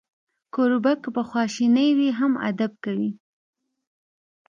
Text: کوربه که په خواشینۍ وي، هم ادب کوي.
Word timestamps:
کوربه 0.53 0.93
که 1.03 1.09
په 1.15 1.21
خواشینۍ 1.29 1.89
وي، 1.97 2.09
هم 2.19 2.31
ادب 2.49 2.71
کوي. 2.83 3.11